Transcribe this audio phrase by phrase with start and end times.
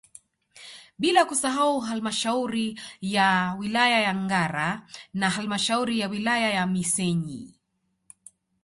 [0.97, 2.67] Bila kusahau halmashauri
[3.01, 3.27] ya
[3.61, 7.59] wilaya ya Ngara na halmashauri ya wilaya ya Misenyi